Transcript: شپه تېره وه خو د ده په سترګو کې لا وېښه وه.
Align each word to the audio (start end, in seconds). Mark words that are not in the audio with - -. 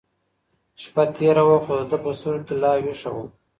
شپه 0.81 1.03
تېره 1.15 1.43
وه 1.47 1.59
خو 1.65 1.75
د 1.81 1.83
ده 1.89 1.97
په 2.03 2.09
سترګو 2.19 2.45
کې 2.47 2.55
لا 2.61 2.71
وېښه 2.83 3.09
وه. 3.13 3.25